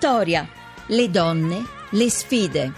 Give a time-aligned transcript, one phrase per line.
[0.00, 0.46] Vittoria,
[0.88, 2.72] le donne, le sfide.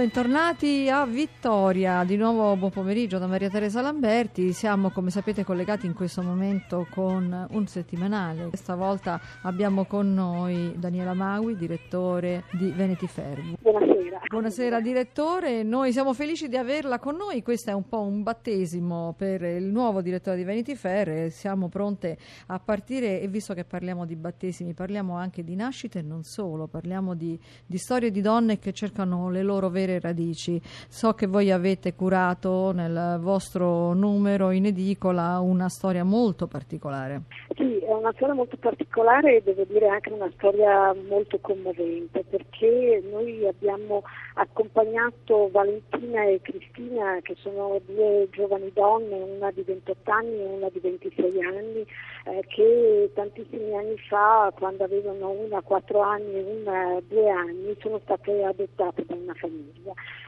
[0.00, 5.84] Bentornati a Vittoria, di nuovo buon pomeriggio da Maria Teresa Lamberti, siamo come sapete collegati
[5.84, 12.70] in questo momento con un settimanale, questa volta abbiamo con noi Daniela Maui, direttore di
[12.70, 13.56] Veneti Fermo.
[13.60, 14.20] Buonasera.
[14.26, 19.14] Buonasera direttore, noi siamo felici di averla con noi, questo è un po' un battesimo
[19.18, 24.06] per il nuovo direttore di Veneti Fair, siamo pronte a partire e visto che parliamo
[24.06, 28.58] di battesimi parliamo anche di nascite e non solo, parliamo di, di storie di donne
[28.58, 30.60] che cercano le loro vere radici.
[30.88, 37.22] So che voi avete curato nel vostro numero in edicola una storia molto particolare.
[37.56, 43.02] Sì, è una storia molto particolare e devo dire anche una storia molto commovente perché
[43.10, 44.02] noi abbiamo
[44.34, 50.68] accompagnato Valentina e Cristina che sono due giovani donne, una di 28 anni e una
[50.70, 51.86] di 26 anni,
[52.26, 57.98] eh, che tantissimi anni fa, quando avevano una 4 anni e una 2 anni, sono
[58.04, 59.79] state adottate da una famiglia.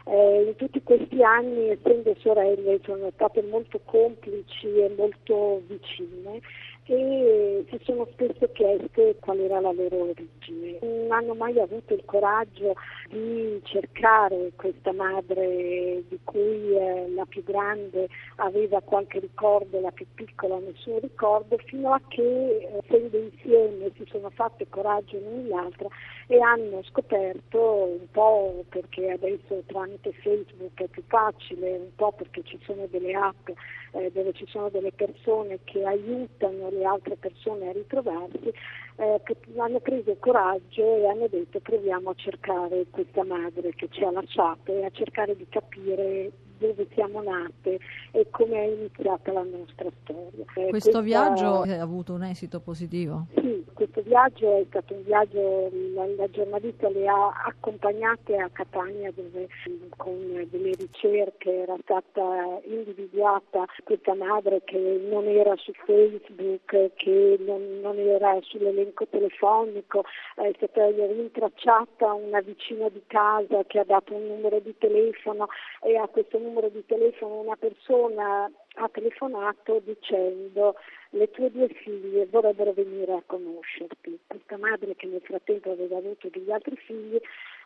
[0.04, 6.40] Eh, in tutti questi anni, essendo sorelle, sono state molto complici e molto vicine
[6.84, 10.78] e si sono spesso chieste qual era la loro origine.
[10.80, 12.74] Non hanno mai avuto il coraggio
[13.08, 20.06] di cercare questa madre di cui eh, la più grande aveva qualche ricordo, la più
[20.14, 25.88] piccola nessun ricordo, fino a che essendo insieme si sono fatte coraggio l'una e l'altra
[26.26, 32.42] e hanno scoperto un po' perché adesso tramite Facebook è più facile, un po' perché
[32.44, 33.48] ci sono delle app
[33.92, 38.52] eh, dove ci sono delle persone che aiutano le altre persone a ritrovarsi,
[38.96, 44.02] eh, che hanno preso coraggio e hanno detto proviamo a cercare questa madre che ci
[44.04, 46.30] ha lasciato e a cercare di capire
[46.62, 47.78] dove siamo nate
[48.12, 50.44] e come è iniziata la nostra storia.
[50.54, 53.26] Eh, questo viaggio ha avuto un esito positivo?
[53.34, 59.10] Sì, questo viaggio è stato un viaggio, la, la giornalista le ha accompagnate a Catania
[59.12, 59.48] dove
[59.96, 67.80] con delle ricerche era stata individuata questa madre che non era su Facebook, che non,
[67.80, 70.04] non era sull'elenco telefonico,
[70.36, 75.48] è stata rintracciata una vicina di casa che ha dato un numero di telefono
[75.82, 80.74] e a questo numero numero di telefono una persona ha telefonato dicendo
[81.10, 84.18] le tue due figlie vorrebbero venire a conoscerti.
[84.26, 87.18] Questa madre che nel frattempo aveva avuto degli altri figli,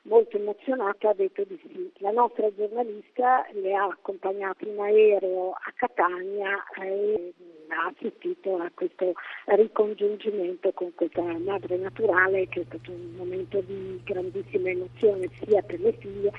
[0.02, 1.92] molto emozionata, ha detto di sì.
[1.98, 7.32] La nostra giornalista le ha accompagnate in aereo a Catania e
[7.68, 9.12] ha assistito a questo
[9.46, 15.80] ricongiungimento con questa madre naturale che è stato un momento di grandissima emozione sia per
[15.80, 16.32] le figlie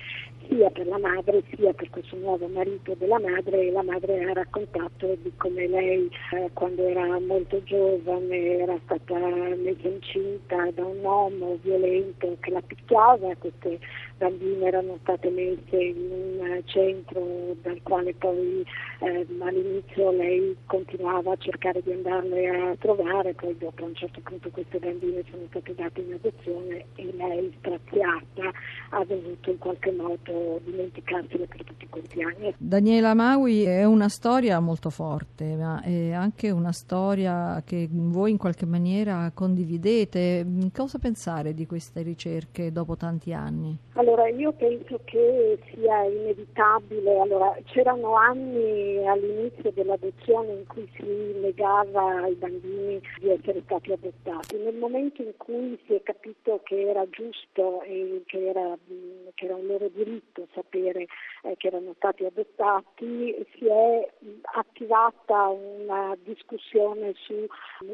[0.48, 3.68] sia per la madre sia per questo nuovo marito della madre.
[3.68, 9.18] E la madre ha raccontato di come lei eh, quando era molto giovane era stata
[9.18, 13.80] messa incinta da un uomo violento che la picchiava, queste
[14.18, 16.27] bambine erano state messe in un
[16.66, 18.66] centro dal quale poi
[19.00, 24.20] eh, all'inizio lei continuava a cercare di andarle a trovare, poi dopo a un certo
[24.22, 28.52] punto queste bambine sono state date in adozione e lei straziata
[28.90, 32.54] ha dovuto in qualche modo dimenticarsele per tutti questi anni.
[32.58, 38.38] Daniela Maui è una storia molto forte, ma è anche una storia che voi in
[38.38, 40.46] qualche maniera condividete.
[40.74, 43.78] Cosa pensare di queste ricerche dopo tanti anni?
[43.94, 46.37] Allora, io penso che sia inevitabile.
[47.20, 51.04] Allora, c'erano anni all'inizio dell'adozione in cui si
[51.40, 54.58] negava ai bambini di essere stati adottati.
[54.58, 58.78] Nel momento in cui si è capito che era giusto e che era,
[59.34, 61.08] che era un loro diritto sapere
[61.44, 64.10] eh, che erano stati adottati, si è
[64.54, 67.48] attivata una discussione su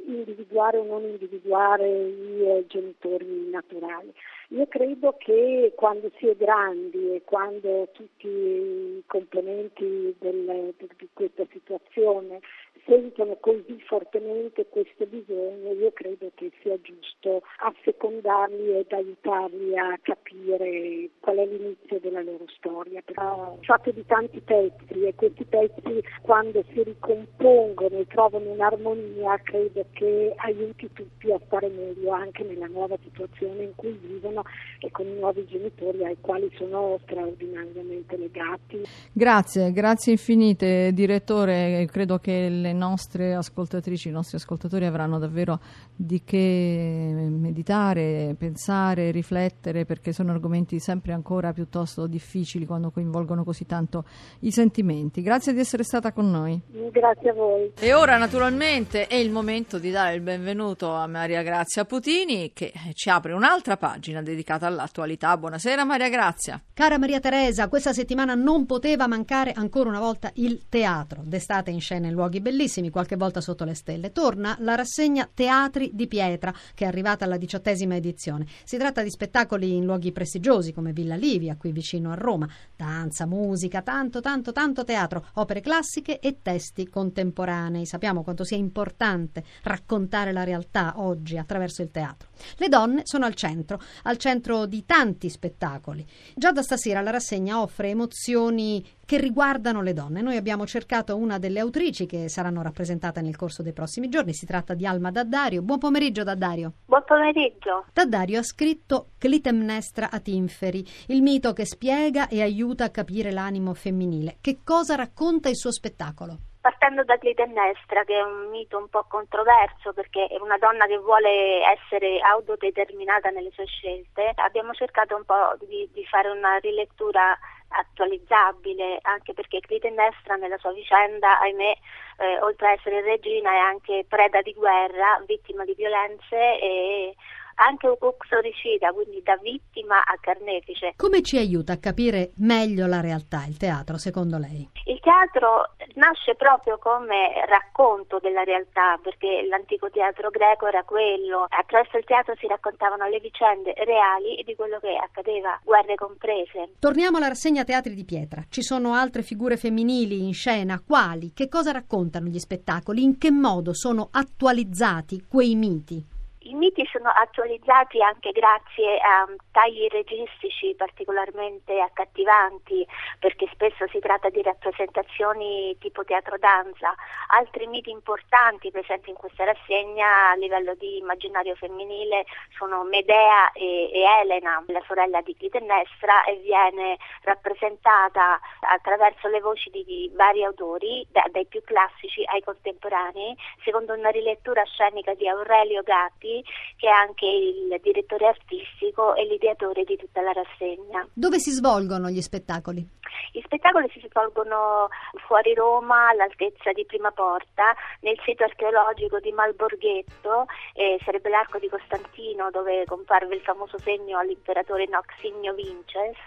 [0.06, 4.14] individuare o non individuare i eh, genitori naturali.
[4.50, 11.46] Io credo che quando si è grandi e quando tutti i componenti del, di questa
[11.52, 12.40] situazione
[12.86, 21.10] sentono così fortemente questo bisogno, io credo che sia giusto assecondarli ed aiutarli a capire
[21.20, 23.02] qual è l'inizio della loro storia.
[23.04, 29.86] Però fatto di tanti pezzi e questi pezzi quando si ricompongono e trovano un'armonia credo
[29.94, 34.44] che aiuti tutti a stare meglio anche nella nuova situazione in cui vivono
[34.80, 38.82] e con i nuovi genitori ai quali sono straordinariamente legati.
[39.12, 45.60] Grazie, grazie infinite direttore, credo che le nostre ascoltatrici, i nostri ascoltatori avranno davvero
[45.96, 53.66] di che meditare, pensare, riflettere, perché sono argomenti sempre ancora piuttosto difficili quando coinvolgono così
[53.66, 54.06] tanto
[54.40, 55.22] i sentimenti.
[55.22, 56.60] Grazie di essere stata con noi.
[56.92, 57.72] Grazie a voi.
[57.80, 62.72] E ora naturalmente è il momento di dare il benvenuto a Maria Grazia Putini che
[62.94, 65.38] ci apre un'altra pagina dedicata all'attualità.
[65.38, 66.62] Buonasera Maria Grazia.
[66.74, 71.80] Cara Maria Teresa, questa settimana non poteva mancare ancora una volta il teatro, d'estate in
[71.80, 74.12] scena in luoghi bellissimi, qualche volta sotto le stelle.
[74.12, 78.46] Torna la rassegna Teatri di Pietra, che è arrivata alla diciottesima edizione.
[78.64, 82.48] Si tratta di spettacoli in luoghi prestigiosi come Villa Livia, qui vicino a Roma.
[82.76, 87.86] Danza, musica, tanto, tanto, tanto teatro, opere classiche e testi contemporanei.
[87.86, 92.30] Sappiamo quanto sia importante raccontare la realtà oggi attraverso il teatro.
[92.58, 96.06] Le donne sono al centro, al centro di tanti spettacoli.
[96.36, 100.22] Già da stasera la rassegna offre emozioni che riguardano le donne.
[100.22, 104.34] Noi abbiamo cercato una delle autrici che saranno rappresentate nel corso dei prossimi giorni.
[104.34, 105.62] Si tratta di Alma Daddario.
[105.62, 106.74] Buon pomeriggio, Daddario.
[106.86, 107.86] Buon pomeriggio.
[107.94, 113.74] Daddario ha scritto Clitemnestra a Tinferi, il mito che spiega e aiuta a capire l'animo
[113.74, 114.38] femminile.
[114.42, 116.38] Che cosa racconta il suo spettacolo?
[116.64, 120.98] partendo da Clitemnestra, che è un mito un po' controverso perché è una donna che
[120.98, 127.38] vuole essere autodeterminata nelle sue scelte, abbiamo cercato un po' di, di fare una rilettura
[127.74, 131.78] attualizzabile, anche perché Clitemnestra nella sua vicenda, ahimè,
[132.18, 137.16] eh, oltre a essere regina è anche preda di guerra, vittima di violenze e
[137.56, 140.94] anche un uxoricida, quindi da vittima a carnefice.
[140.96, 144.70] Come ci aiuta a capire meglio la realtà il teatro, secondo lei?
[144.86, 151.46] Il teatro nasce proprio come racconto della realtà, perché l'antico teatro greco era quello.
[151.50, 156.74] Attraverso il teatro si raccontavano le vicende reali e di quello che accadeva, guerre comprese.
[156.80, 158.44] Torniamo alla rassegna Teatri di Pietra.
[158.50, 160.82] Ci sono altre figure femminili in scena?
[160.86, 161.34] Quali?
[161.34, 163.04] Che cosa raccontano gli spettacoli?
[163.04, 166.13] In che modo sono attualizzati quei miti?
[166.54, 172.86] I miti sono attualizzati anche grazie a tagli registici particolarmente accattivanti,
[173.18, 176.94] perché spesso si tratta di rappresentazioni tipo teatro danza.
[177.30, 183.90] Altri miti importanti presenti in questa rassegna a livello di immaginario femminile sono Medea e,
[183.92, 191.04] e Elena, la sorella di Clitennestra, e viene rappresentata attraverso le voci di vari autori,
[191.10, 196.42] da, dai più classici ai contemporanei, secondo una rilettura scenica di Aurelio Gatti
[196.78, 201.08] che è anche il direttore artistico e l'ideatore di tutta la rassegna.
[201.14, 203.02] Dove si svolgono gli spettacoli?
[203.32, 204.90] Gli spettacoli si svolgono
[205.28, 211.70] fuori Roma, all'altezza di Prima Porta, nel sito archeologico di Malborghetto, eh, sarebbe l'arco di
[211.70, 216.18] Costantino dove comparve il famoso segno all'imperatore Noxigno Vinces,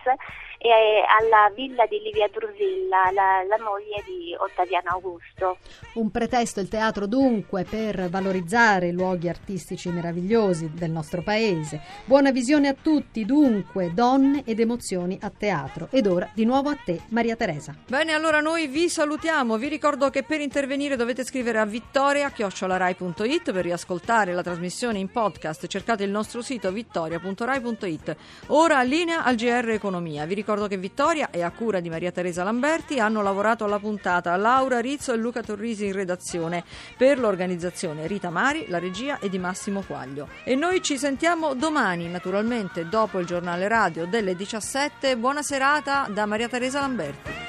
[0.58, 5.58] e alla villa di Livia Drusilla, la, la moglie di Ottaviano Augusto.
[5.94, 11.80] Un pretesto il teatro dunque per valorizzare i luoghi artistici meravigliosi del nostro paese.
[12.04, 15.88] Buona visione a tutti dunque, donne ed emozioni a teatro.
[15.90, 17.74] Ed ora di nuovo a te Maria Teresa.
[17.86, 19.56] Bene, allora noi vi salutiamo.
[19.56, 25.66] Vi ricordo che per intervenire dovete scrivere a vittoria@rai.it per riascoltare la trasmissione in podcast.
[25.66, 28.16] Cercate il nostro sito vittoria.rai.it.
[28.48, 30.24] Ora linea al GR Economia.
[30.26, 34.36] Vi ricordo che Vittoria e a cura di Maria Teresa Lamberti hanno lavorato alla puntata
[34.36, 36.64] Laura Rizzo e Luca Torrisi in redazione.
[36.96, 40.28] Per l'organizzazione Rita Mari, la regia è di Massimo Quaglio.
[40.44, 45.16] E noi ci sentiamo domani, naturalmente, dopo il giornale radio delle 17.
[45.16, 47.45] Buona serata da Maria Teresa Lamberti.